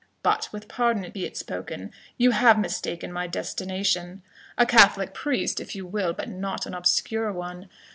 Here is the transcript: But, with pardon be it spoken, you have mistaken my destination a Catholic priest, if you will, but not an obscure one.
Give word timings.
But, 0.23 0.49
with 0.51 0.67
pardon 0.67 1.07
be 1.11 1.25
it 1.27 1.37
spoken, 1.37 1.91
you 2.17 2.31
have 2.31 2.57
mistaken 2.57 3.13
my 3.13 3.27
destination 3.27 4.23
a 4.57 4.65
Catholic 4.65 5.13
priest, 5.13 5.59
if 5.59 5.75
you 5.75 5.85
will, 5.85 6.11
but 6.11 6.27
not 6.27 6.65
an 6.65 6.73
obscure 6.73 7.31
one. 7.31 7.69